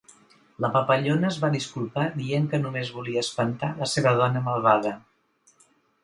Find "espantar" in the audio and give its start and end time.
3.25-3.69